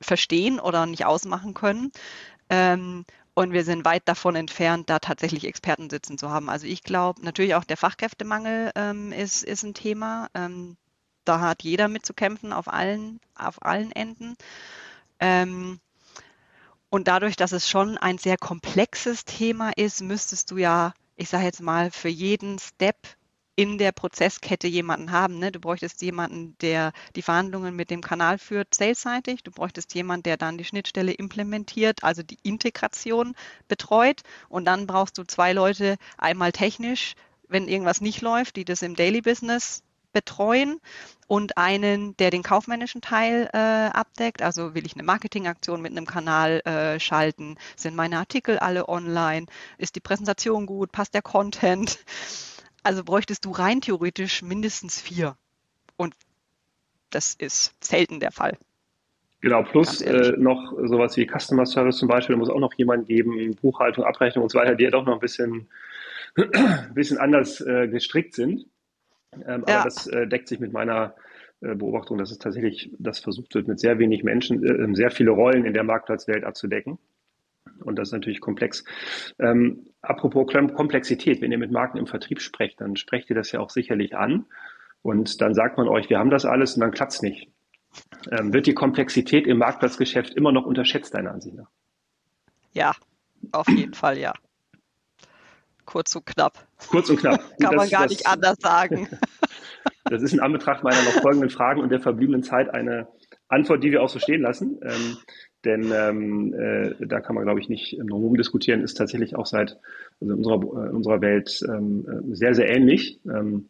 [0.00, 1.92] verstehen oder nicht ausmachen können.
[2.50, 6.50] Ähm, und wir sind weit davon entfernt, da tatsächlich Experten sitzen zu haben.
[6.50, 10.28] Also ich glaube, natürlich auch der Fachkräftemangel ähm, ist, ist ein Thema.
[10.34, 10.76] Ähm,
[11.24, 14.34] da hat jeder mit zu kämpfen auf allen, auf allen Enden.
[15.20, 15.78] Ähm,
[16.90, 21.44] und dadurch, dass es schon ein sehr komplexes Thema ist, müsstest du ja, ich sage
[21.44, 22.96] jetzt mal, für jeden Step
[23.58, 25.40] in der Prozesskette jemanden haben.
[25.40, 25.50] Ne?
[25.50, 29.42] Du bräuchtest jemanden, der die Verhandlungen mit dem Kanal führt, salesseitig.
[29.42, 33.34] Du bräuchtest jemanden, der dann die Schnittstelle implementiert, also die Integration
[33.66, 34.20] betreut.
[34.48, 37.16] Und dann brauchst du zwei Leute, einmal technisch,
[37.48, 40.80] wenn irgendwas nicht läuft, die das im Daily Business betreuen
[41.26, 44.40] und einen, der den kaufmännischen Teil äh, abdeckt.
[44.40, 47.56] Also will ich eine Marketingaktion mit einem Kanal äh, schalten?
[47.74, 49.46] Sind meine Artikel alle online?
[49.78, 50.92] Ist die Präsentation gut?
[50.92, 51.98] Passt der Content?
[52.88, 55.36] Also bräuchtest du rein theoretisch mindestens vier.
[55.98, 56.14] Und
[57.10, 58.56] das ist selten der Fall.
[59.42, 63.06] Genau, plus äh, noch sowas wie Customer Service zum Beispiel, da muss auch noch jemand
[63.06, 65.68] geben, Buchhaltung, Abrechnung und so weiter, die ja doch noch ein bisschen,
[66.38, 68.64] ein bisschen anders äh, gestrickt sind.
[69.34, 69.80] Ähm, ja.
[69.80, 71.14] Aber das äh, deckt sich mit meiner
[71.60, 75.32] äh, Beobachtung, dass es tatsächlich, das versucht wird, mit sehr wenig Menschen, äh, sehr viele
[75.32, 76.98] Rollen in der Marktplatzwelt abzudecken.
[77.84, 78.82] Und das ist natürlich komplex.
[79.38, 83.60] Ähm, apropos Komplexität, wenn ihr mit Marken im Vertrieb sprecht, dann sprecht ihr das ja
[83.60, 84.46] auch sicherlich an.
[85.02, 87.48] Und dann sagt man euch, wir haben das alles und dann klappt es nicht.
[88.30, 91.70] Ähm, wird die Komplexität im Marktplatzgeschäft immer noch unterschätzt, deiner Ansicht nach?
[92.72, 92.92] Ja,
[93.52, 94.32] auf jeden Fall ja.
[95.84, 96.66] Kurz und knapp.
[96.88, 97.40] Kurz und knapp.
[97.60, 99.08] Kann das, man gar das, nicht anders sagen.
[100.04, 103.08] das ist in Anbetracht meiner noch folgenden Fragen und der verbliebenen Zeit eine
[103.48, 104.78] Antwort, die wir auch so stehen lassen.
[104.82, 105.16] Ähm,
[105.64, 109.78] denn ähm, äh, da kann man, glaube ich, nicht drum diskutieren, ist tatsächlich auch seit
[110.20, 113.20] also in unserer, äh, unserer Welt ähm, äh, sehr, sehr ähnlich.
[113.26, 113.68] Ähm,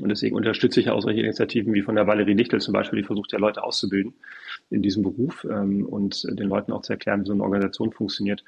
[0.00, 3.06] und deswegen unterstütze ich auch solche Initiativen wie von der Valerie Lichtel zum Beispiel, die
[3.06, 4.14] versucht ja Leute auszubilden
[4.70, 8.44] in diesem Beruf ähm, und den Leuten auch zu erklären, wie so eine Organisation funktioniert.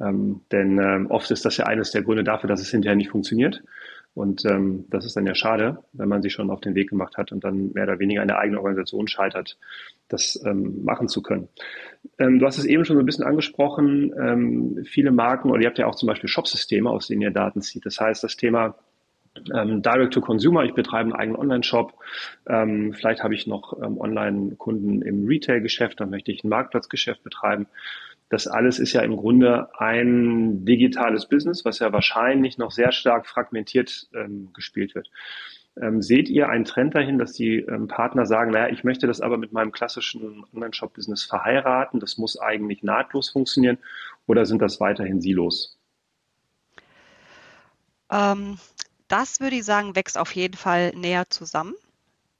[0.00, 3.10] Ähm, denn ähm, oft ist das ja eines der Gründe dafür, dass es hinterher nicht
[3.10, 3.62] funktioniert.
[4.18, 7.16] Und ähm, das ist dann ja schade, wenn man sich schon auf den Weg gemacht
[7.16, 9.56] hat und dann mehr oder weniger eine eigene Organisation scheitert,
[10.08, 11.46] das ähm, machen zu können.
[12.18, 15.68] Ähm, du hast es eben schon so ein bisschen angesprochen, ähm, viele Marken oder ihr
[15.68, 17.86] habt ja auch zum Beispiel Shopsysteme, aus denen ihr Daten zieht.
[17.86, 18.74] Das heißt, das Thema
[19.54, 21.94] ähm, Direct to Consumer, ich betreibe einen eigenen Online-Shop,
[22.48, 27.68] ähm, vielleicht habe ich noch ähm, Online-Kunden im Retail-Geschäft, dann möchte ich ein Marktplatzgeschäft betreiben.
[28.28, 33.26] Das alles ist ja im Grunde ein digitales Business, was ja wahrscheinlich noch sehr stark
[33.26, 35.10] fragmentiert ähm, gespielt wird.
[35.80, 39.20] Ähm, seht ihr einen Trend dahin, dass die ähm, Partner sagen, naja, ich möchte das
[39.20, 43.78] aber mit meinem klassischen Online-Shop-Business verheiraten, das muss eigentlich nahtlos funktionieren
[44.26, 45.78] oder sind das weiterhin Silos?
[48.10, 48.58] Ähm,
[49.06, 51.74] das würde ich sagen, wächst auf jeden Fall näher zusammen.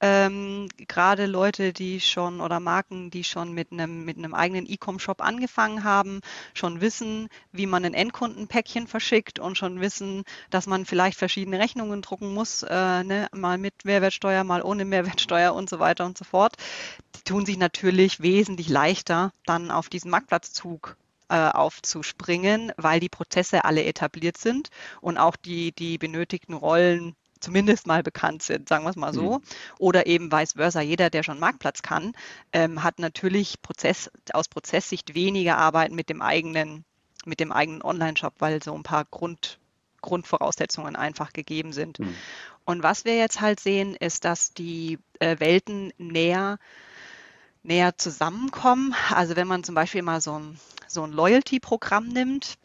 [0.00, 5.20] Ähm, gerade Leute, die schon oder Marken, die schon mit einem mit einem eigenen E-Com-Shop
[5.20, 6.20] angefangen haben,
[6.54, 12.00] schon wissen, wie man ein Endkundenpäckchen verschickt und schon wissen, dass man vielleicht verschiedene Rechnungen
[12.00, 16.24] drucken muss, äh, ne, mal mit Mehrwertsteuer, mal ohne Mehrwertsteuer und so weiter und so
[16.24, 16.54] fort.
[17.16, 20.96] Die tun sich natürlich wesentlich leichter, dann auf diesen Marktplatzzug
[21.28, 27.86] äh, aufzuspringen, weil die Prozesse alle etabliert sind und auch die, die benötigten Rollen zumindest
[27.86, 29.38] mal bekannt sind, sagen wir es mal so.
[29.38, 29.42] Mhm.
[29.78, 30.80] Oder eben vice versa.
[30.80, 32.12] Jeder, der schon Marktplatz kann,
[32.52, 36.84] ähm, hat natürlich Prozess, aus Prozesssicht weniger Arbeit mit dem eigenen,
[37.24, 39.58] mit dem eigenen Online-Shop, weil so ein paar Grund,
[40.00, 41.98] Grundvoraussetzungen einfach gegeben sind.
[41.98, 42.14] Mhm.
[42.64, 46.58] Und was wir jetzt halt sehen, ist, dass die äh, Welten näher
[47.62, 48.94] näher zusammenkommen.
[49.10, 52.56] Also wenn man zum Beispiel mal so ein, so ein Loyalty-Programm nimmt,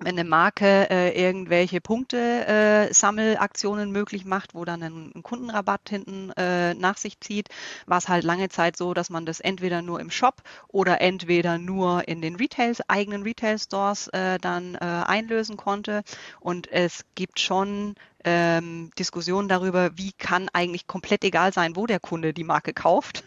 [0.00, 6.32] wenn eine Marke äh, irgendwelche Punkte-Sammelaktionen äh, möglich macht, wo dann ein, ein Kundenrabatt hinten
[6.36, 7.48] äh, nach sich zieht,
[7.86, 11.58] war es halt lange Zeit so, dass man das entweder nur im Shop oder entweder
[11.58, 16.02] nur in den Retails, eigenen Retail-Stores äh, dann äh, einlösen konnte.
[16.40, 17.94] Und es gibt schon
[18.26, 23.24] ähm, Diskussion darüber, wie kann eigentlich komplett egal sein, wo der Kunde die Marke kauft.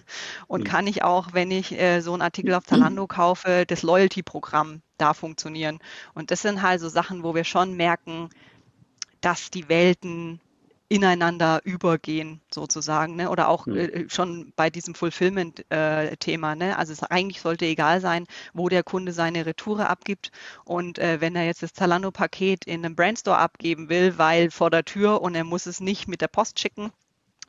[0.48, 0.66] Und mhm.
[0.66, 5.14] kann ich auch, wenn ich äh, so einen Artikel auf Zalando kaufe, das Loyalty-Programm da
[5.14, 5.80] funktionieren.
[6.14, 8.30] Und das sind halt so Sachen, wo wir schon merken,
[9.22, 10.42] dass die Welten
[10.90, 13.30] ineinander übergehen sozusagen, ne?
[13.30, 16.54] oder auch äh, schon bei diesem Fulfillment-Thema.
[16.54, 16.78] Äh, ne?
[16.78, 20.32] Also es eigentlich sollte egal sein, wo der Kunde seine Retoure abgibt
[20.66, 24.84] und äh, wenn er jetzt das Zalando-Paket in einem Brandstore abgeben will, weil vor der
[24.84, 26.92] Tür und er muss es nicht mit der Post schicken,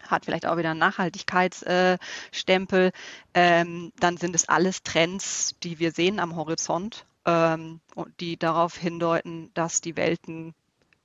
[0.02, 2.92] hat vielleicht auch wieder einen Nachhaltigkeitsstempel,
[3.34, 7.80] ähm, dann sind es alles Trends, die wir sehen am Horizont, ähm,
[8.18, 10.54] die darauf hindeuten, dass die Welten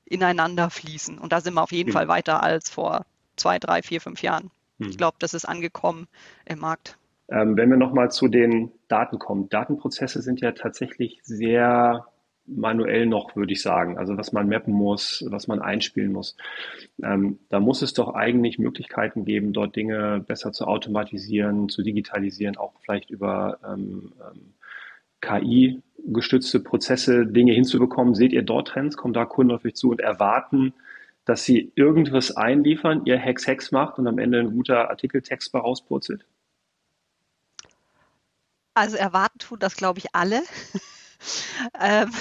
[0.06, 1.18] ineinander fließen.
[1.18, 1.94] Und da sind wir auf jeden mhm.
[1.94, 4.52] Fall weiter als vor zwei, drei, vier, fünf Jahren.
[4.78, 4.90] Mhm.
[4.90, 6.08] Ich glaube, das ist angekommen
[6.46, 6.98] im Markt.
[7.30, 9.50] Ähm, wenn wir nochmal zu den Daten kommen.
[9.50, 12.06] Datenprozesse sind ja tatsächlich sehr
[12.48, 13.98] manuell noch, würde ich sagen.
[13.98, 16.38] Also was man mappen muss, was man einspielen muss.
[17.02, 22.58] Ähm, da muss es doch eigentlich Möglichkeiten geben, dort Dinge besser zu automatisieren, zu digitalisieren,
[22.58, 24.14] auch vielleicht über ähm,
[25.26, 28.16] ähm KI gestützte Prozesse, Dinge hinzubekommen?
[28.16, 28.98] Seht ihr dort Trends?
[28.98, 30.74] Kommen da Kunden auf euch zu und erwarten,
[31.26, 36.26] dass sie irgendwas einliefern, ihr Hex-Hex macht und am Ende ein guter Artikeltext bei rauspurzelt?
[38.76, 40.42] Also erwarten tun das, glaube ich, alle.
[41.80, 42.12] ähm,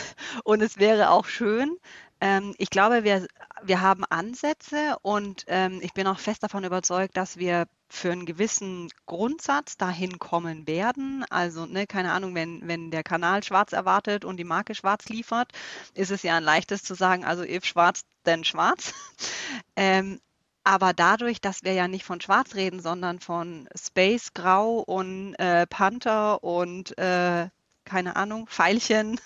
[0.44, 1.76] und es wäre auch schön.
[2.24, 3.26] Ähm, ich glaube, wir,
[3.62, 8.24] wir haben Ansätze und ähm, ich bin auch fest davon überzeugt, dass wir für einen
[8.24, 11.26] gewissen Grundsatz dahin kommen werden.
[11.28, 15.52] Also, ne, keine Ahnung, wenn, wenn der Kanal schwarz erwartet und die Marke schwarz liefert,
[15.92, 18.94] ist es ja ein leichtes zu sagen, also if schwarz, dann schwarz.
[19.76, 20.18] ähm,
[20.64, 25.66] aber dadurch, dass wir ja nicht von Schwarz reden, sondern von Space, Grau und äh,
[25.66, 27.50] Panther und äh,
[27.84, 29.20] keine Ahnung, Pfeilchen,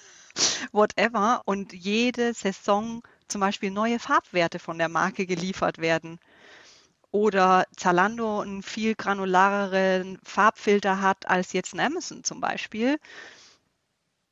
[0.72, 6.18] whatever, und jede Saison zum Beispiel neue Farbwerte von der Marke geliefert werden,
[7.10, 12.98] oder Zalando einen viel granulareren Farbfilter hat als jetzt ein Amazon zum Beispiel,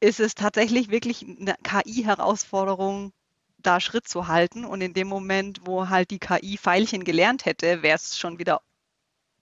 [0.00, 3.12] ist es tatsächlich wirklich eine KI-Herausforderung,
[3.58, 4.64] da Schritt zu halten.
[4.64, 8.60] Und in dem Moment, wo halt die KI Pfeilchen gelernt hätte, wäre es schon wieder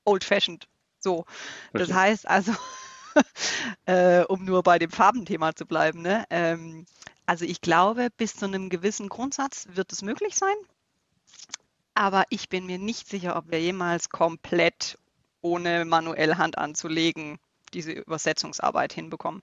[0.05, 0.69] old-fashioned.
[1.01, 1.27] So.
[1.73, 2.53] Das heißt also,
[3.87, 6.25] äh, um nur bei dem Farbenthema zu bleiben, ne?
[6.31, 6.87] ähm,
[7.27, 10.57] also ich glaube, bis zu einem gewissen Grundsatz wird es möglich sein
[11.95, 14.99] aber ich bin mir nicht sicher, ob wir jemals komplett
[15.41, 17.39] ohne manuell Hand anzulegen
[17.73, 19.43] diese Übersetzungsarbeit hinbekommen.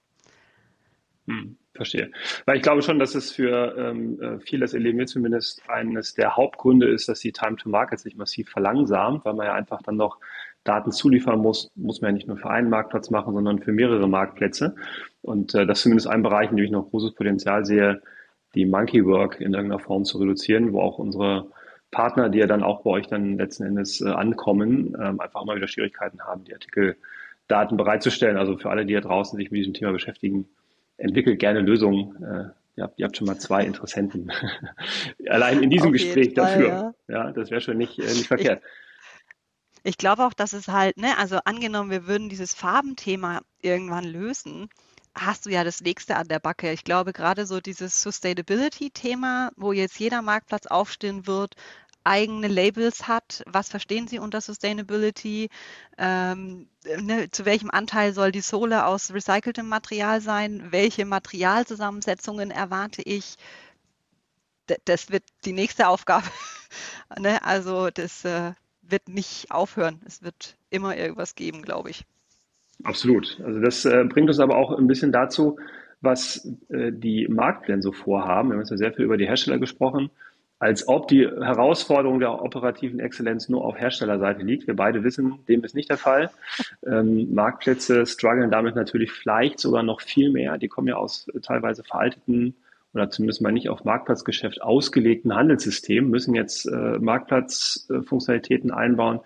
[1.27, 2.12] Hm, verstehe.
[2.45, 6.36] Weil ich glaube schon, dass es für ähm, äh, vieles erleben wir zumindest eines der
[6.36, 9.97] Hauptgründe ist, dass die Time to Market sich massiv verlangsamt, weil man ja einfach dann
[9.97, 10.19] noch
[10.63, 14.08] Daten zuliefern muss, muss man ja nicht nur für einen Marktplatz machen, sondern für mehrere
[14.08, 14.76] Marktplätze.
[15.21, 18.02] Und äh, das ist zumindest ein Bereich, in dem ich noch großes Potenzial sehe,
[18.54, 21.47] die Monkey Work in irgendeiner Form zu reduzieren, wo auch unsere
[21.89, 25.56] Partner, die ja dann auch bei euch dann letzten Endes äh, ankommen, ähm, einfach immer
[25.56, 28.38] wieder Schwierigkeiten haben, die Artikeldaten bereitzustellen.
[28.38, 30.47] Also für alle, die da draußen sich mit diesem Thema beschäftigen,
[30.97, 32.15] entwickelt gerne Lösungen.
[32.24, 34.32] Äh, ihr, habt, ihr habt schon mal zwei Interessenten
[35.28, 36.67] allein in diesem Gespräch dafür.
[36.67, 36.93] Ja.
[37.08, 38.62] ja, das wäre schon nicht, äh, nicht verkehrt.
[38.63, 38.90] Ich,
[39.83, 44.69] ich glaube auch, dass es halt, ne, also angenommen, wir würden dieses Farbenthema irgendwann lösen,
[45.15, 46.71] hast du ja das nächste an der Backe.
[46.71, 51.55] Ich glaube, gerade so dieses Sustainability-Thema, wo jetzt jeder Marktplatz aufstehen wird,
[52.03, 53.43] eigene Labels hat.
[53.45, 55.49] Was verstehen Sie unter Sustainability?
[55.97, 60.71] Ähm, ne, zu welchem Anteil soll die Sohle aus recyceltem Material sein?
[60.71, 63.35] Welche Materialzusammensetzungen erwarte ich?
[64.85, 66.25] Das wird die nächste Aufgabe.
[67.19, 67.43] ne?
[67.43, 68.53] Also das, äh,
[68.91, 70.01] wird nicht aufhören.
[70.06, 72.06] Es wird immer irgendwas geben, glaube ich.
[72.84, 73.39] Absolut.
[73.45, 75.58] Also das äh, bringt uns aber auch ein bisschen dazu,
[76.01, 78.49] was äh, die Marktpläne so vorhaben.
[78.49, 80.10] Wir haben jetzt ja sehr viel über die Hersteller gesprochen,
[80.58, 84.67] als ob die Herausforderung der operativen Exzellenz nur auf Herstellerseite liegt.
[84.67, 86.32] Wir beide wissen, dem ist nicht der Fall.
[86.86, 90.58] Ähm, Marktplätze strugglen damit natürlich vielleicht sogar noch viel mehr.
[90.58, 92.56] Die kommen ja aus teilweise veralteten
[92.93, 99.21] oder zumindest mal nicht auf Marktplatzgeschäft ausgelegten Handelssystemen, müssen jetzt äh, Marktplatzfunktionalitäten einbauen.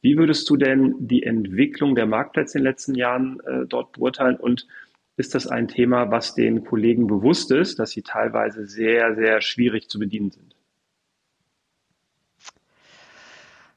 [0.00, 4.36] Wie würdest du denn die Entwicklung der Marktplätze in den letzten Jahren äh, dort beurteilen
[4.36, 4.66] und
[5.16, 9.88] ist das ein Thema, was den Kollegen bewusst ist, dass sie teilweise sehr, sehr schwierig
[9.88, 10.55] zu bedienen sind?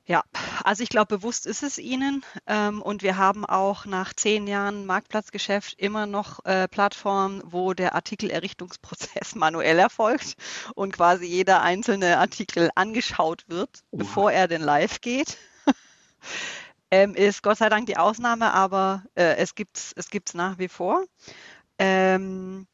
[0.10, 0.24] Ja,
[0.63, 2.26] also ich glaube, bewusst ist es Ihnen.
[2.48, 7.93] Ähm, und wir haben auch nach zehn Jahren Marktplatzgeschäft immer noch äh, Plattformen, wo der
[7.93, 10.34] Artikelerrichtungsprozess manuell erfolgt
[10.74, 14.00] und quasi jeder einzelne Artikel angeschaut wird, Oha.
[14.00, 15.38] bevor er denn live geht.
[16.89, 20.58] ähm, ist Gott sei Dank die Ausnahme, aber äh, es gibt es es gibt's nach
[20.58, 21.06] wie vor.
[21.78, 22.65] Ähm,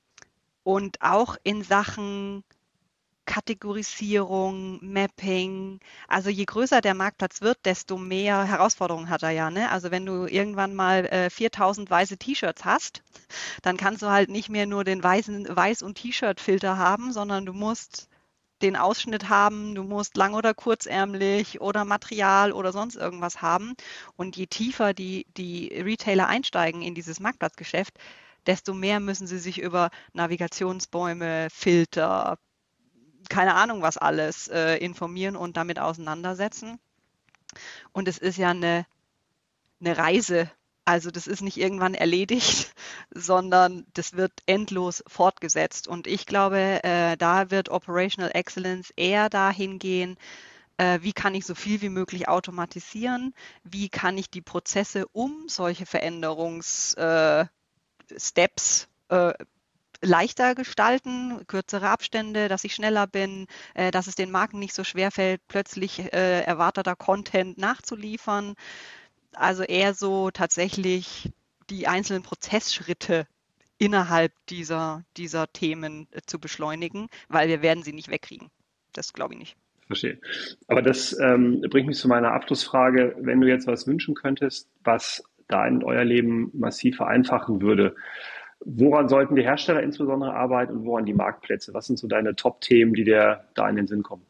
[0.64, 2.46] und auch in Sachen
[3.26, 5.80] Kategorisierung, Mapping.
[6.08, 9.50] Also je größer der Marktplatz wird, desto mehr Herausforderungen hat er ja.
[9.52, 9.70] Ne?
[9.72, 13.04] Also wenn du irgendwann mal äh, 4000 weiße T-Shirts hast,
[13.62, 17.54] dann kannst du halt nicht mehr nur den weißen Weiß- und T-Shirt-Filter haben, sondern du
[17.54, 18.08] musst
[18.62, 23.76] den Ausschnitt haben, du musst lang oder kurzärmlich oder Material oder sonst irgendwas haben.
[24.16, 27.94] Und je tiefer die, die Retailer einsteigen in dieses Marktplatzgeschäft,
[28.46, 32.38] desto mehr müssen sie sich über Navigationsbäume, Filter,
[33.30, 36.80] keine Ahnung was alles äh, informieren und damit auseinandersetzen.
[37.92, 38.86] Und es ist ja eine,
[39.80, 40.52] eine Reise.
[40.84, 42.76] Also das ist nicht irgendwann erledigt,
[43.12, 45.88] sondern das wird endlos fortgesetzt.
[45.88, 50.18] Und ich glaube, äh, da wird Operational Excellence eher dahin gehen,
[50.78, 53.34] äh, wie kann ich so viel wie möglich automatisieren,
[53.64, 57.50] wie kann ich die Prozesse um solche Veränderungssteps
[59.10, 59.34] äh,
[60.06, 64.84] leichter gestalten, kürzere Abstände, dass ich schneller bin, äh, dass es den Marken nicht so
[64.84, 68.56] schwer fällt, plötzlich äh, erwarteter Content nachzuliefern.
[69.34, 71.32] Also eher so tatsächlich
[71.70, 73.28] die einzelnen Prozessschritte
[73.78, 78.50] innerhalb dieser, dieser Themen äh, zu beschleunigen, weil wir werden sie nicht wegkriegen.
[78.94, 79.58] Das glaube ich nicht.
[79.88, 80.20] Verstehe.
[80.68, 83.16] Aber das ähm, bringt mich zu meiner Abschlussfrage.
[83.20, 87.96] Wenn du jetzt was wünschen könntest, was da in euer Leben massiv vereinfachen würde,
[88.60, 91.74] Woran sollten die Hersteller insbesondere arbeiten und woran die Marktplätze?
[91.74, 94.26] Was sind so deine Top-Themen, die dir da in den Sinn kommen?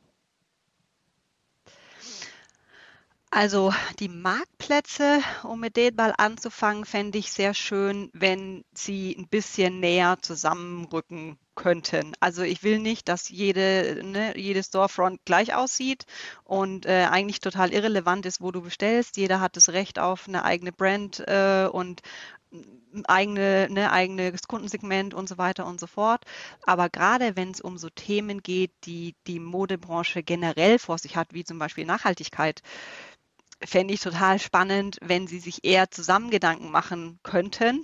[3.30, 9.28] Also die Marktplätze, um mit denen mal anzufangen, fände ich sehr schön, wenn sie ein
[9.28, 12.14] bisschen näher zusammenrücken könnten.
[12.20, 16.06] Also ich will nicht, dass jede, ne, jede Storefront gleich aussieht
[16.44, 19.18] und äh, eigentlich total irrelevant ist, wo du bestellst.
[19.18, 22.02] Jeder hat das Recht auf eine eigene Brand äh, und
[23.08, 26.24] eigene, ne, eigenes Kundensegment und so weiter und so fort.
[26.66, 31.34] Aber gerade wenn es um so Themen geht, die die Modebranche generell vor sich hat,
[31.34, 32.62] wie zum Beispiel Nachhaltigkeit,
[33.64, 37.84] fände ich total spannend, wenn Sie sich eher zusammen Gedanken machen könnten,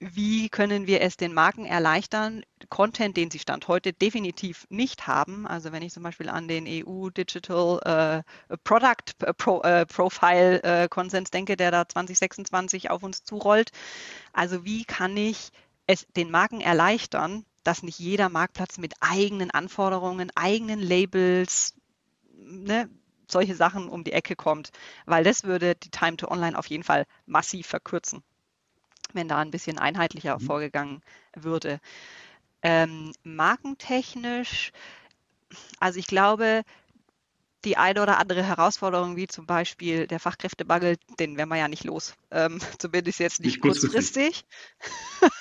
[0.00, 5.46] wie können wir es den Marken erleichtern, Content, den sie Stand heute definitiv nicht haben,
[5.46, 10.88] also wenn ich zum Beispiel an den EU Digital äh, Product Pro, äh, Profile äh,
[10.88, 13.72] Konsens denke, der da 2026 auf uns zurollt,
[14.32, 15.50] also wie kann ich
[15.86, 21.74] es den Marken erleichtern, dass nicht jeder Marktplatz mit eigenen Anforderungen, eigenen Labels,
[22.38, 22.88] ne,
[23.30, 24.70] solche Sachen um die Ecke kommt,
[25.04, 28.22] weil das würde die Time to Online auf jeden Fall massiv verkürzen
[29.14, 30.44] wenn da ein bisschen einheitlicher mhm.
[30.44, 31.02] vorgegangen
[31.34, 31.80] würde.
[32.62, 34.72] Ähm, markentechnisch,
[35.78, 36.62] also ich glaube,
[37.64, 41.84] die eine oder andere Herausforderung, wie zum Beispiel der Fachkräftemangel, den werden wir ja nicht
[41.84, 42.14] los.
[42.30, 44.44] Ähm, zumindest jetzt nicht, nicht kurzfristig.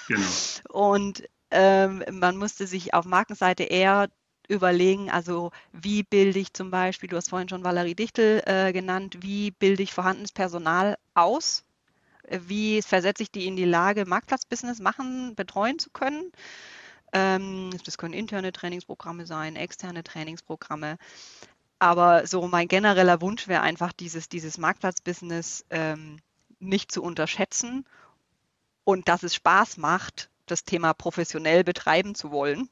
[0.07, 0.27] genau.
[0.69, 4.09] Und ähm, man musste sich auf Markenseite eher
[4.47, 9.17] überlegen, also wie bilde ich zum Beispiel, du hast vorhin schon Valerie Dichtel äh, genannt,
[9.21, 11.63] wie bilde ich vorhandenes Personal aus
[12.29, 16.31] wie versetze ich die in die Lage, Marktplatzbusiness machen, betreuen zu können?
[17.13, 20.97] Ähm, das können interne Trainingsprogramme sein, externe Trainingsprogramme.
[21.79, 26.19] Aber so mein genereller Wunsch wäre einfach, dieses, dieses Marktplatzbusiness ähm,
[26.59, 27.85] nicht zu unterschätzen
[28.83, 32.69] und dass es Spaß macht, das Thema professionell betreiben zu wollen.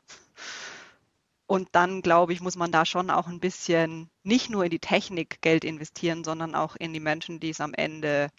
[1.45, 4.79] Und dann, glaube ich, muss man da schon auch ein bisschen nicht nur in die
[4.79, 8.29] Technik Geld investieren, sondern auch in die Menschen, die es am Ende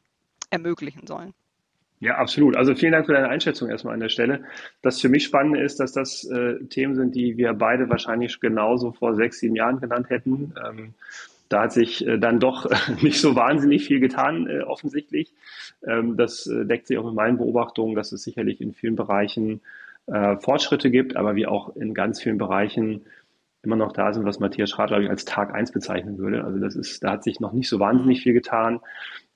[0.51, 1.35] ermöglichen sollen.
[2.01, 2.57] Ja, absolut.
[2.57, 4.45] Also vielen Dank für deine Einschätzung erstmal an der Stelle.
[4.83, 8.93] Das für mich Spannende ist, dass das äh, Themen sind, die wir beide wahrscheinlich genauso
[8.93, 10.55] vor sechs, sieben Jahren genannt hätten.
[10.65, 10.95] Ähm,
[11.49, 12.71] da hat sich äh, dann doch
[13.03, 15.33] nicht so wahnsinnig viel getan, äh, offensichtlich.
[15.85, 19.61] Ähm, das äh, deckt sich auch mit meinen Beobachtungen, dass es sicherlich in vielen Bereichen
[20.07, 23.07] äh, Fortschritte gibt, aber wie auch in ganz vielen Bereichen
[23.63, 26.45] immer noch da sind, was Matthias Schrat, glaube ich, als Tag eins bezeichnen würde.
[26.45, 28.79] Also das ist, da hat sich noch nicht so wahnsinnig viel getan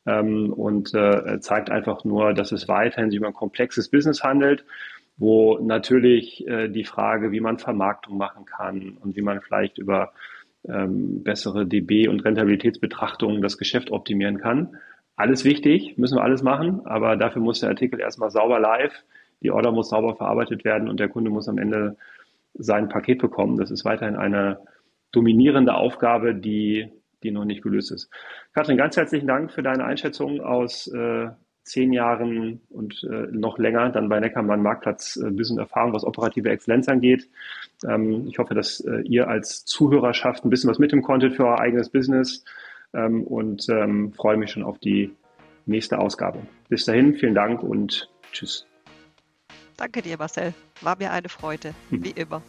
[0.07, 4.65] ähm, und äh, zeigt einfach nur, dass es weiterhin sich um ein komplexes Business handelt,
[5.17, 10.13] wo natürlich äh, die Frage, wie man Vermarktung machen kann und wie man vielleicht über
[10.69, 14.77] ähm, bessere DB- und Rentabilitätsbetrachtungen das Geschäft optimieren kann.
[15.17, 18.93] Alles wichtig, müssen wir alles machen, aber dafür muss der Artikel erstmal sauber live,
[19.43, 21.97] die Order muss sauber verarbeitet werden und der Kunde muss am Ende
[22.55, 23.57] sein Paket bekommen.
[23.59, 24.59] Das ist weiterhin eine
[25.11, 26.91] dominierende Aufgabe, die,
[27.23, 28.11] die noch nicht gelöst ist.
[28.53, 31.29] Katrin, ganz herzlichen Dank für deine Einschätzung aus äh,
[31.65, 36.51] zehn Jahren und äh, noch länger dann bei Neckermann Marktplatz äh, und Erfahrung, was operative
[36.51, 37.29] Exzellenz angeht.
[37.87, 41.61] Ähm, ich hoffe, dass äh, ihr als Zuhörerschaft ein bisschen was mitnehmen konntet für euer
[41.61, 42.45] eigenes Business
[42.95, 45.13] ähm, und ähm, freue mich schon auf die
[45.67, 46.41] nächste Ausgabe.
[46.69, 48.67] Bis dahin, vielen Dank und tschüss.
[49.77, 50.55] Danke dir, Marcel.
[50.81, 52.05] War mir eine Freude, hm.
[52.05, 52.43] wie immer.